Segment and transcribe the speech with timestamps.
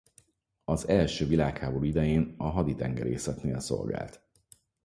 [0.65, 4.23] Az első világháború idején a haditengerészetnél szolgált.